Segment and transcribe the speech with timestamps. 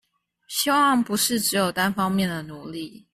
[0.47, 3.05] 希望不是只有單方面的努力